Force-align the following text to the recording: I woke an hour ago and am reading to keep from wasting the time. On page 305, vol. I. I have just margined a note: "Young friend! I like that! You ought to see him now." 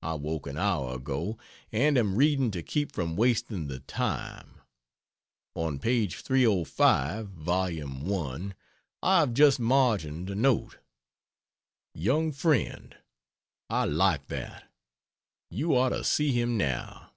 I 0.00 0.14
woke 0.14 0.46
an 0.46 0.56
hour 0.56 0.94
ago 0.96 1.36
and 1.70 1.98
am 1.98 2.16
reading 2.16 2.50
to 2.52 2.62
keep 2.62 2.92
from 2.94 3.14
wasting 3.14 3.66
the 3.66 3.80
time. 3.80 4.62
On 5.54 5.78
page 5.78 6.22
305, 6.22 7.28
vol. 7.28 7.60
I. 8.26 8.54
I 9.02 9.20
have 9.20 9.34
just 9.34 9.60
margined 9.60 10.30
a 10.30 10.34
note: 10.34 10.78
"Young 11.94 12.32
friend! 12.32 12.96
I 13.68 13.84
like 13.84 14.28
that! 14.28 14.72
You 15.50 15.76
ought 15.76 15.90
to 15.90 16.04
see 16.04 16.32
him 16.32 16.56
now." 16.56 17.10